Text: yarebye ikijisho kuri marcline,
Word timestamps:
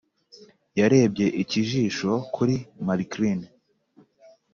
yarebye 0.79 1.25
ikijisho 1.41 2.11
kuri 2.35 2.55
marcline, 2.85 3.47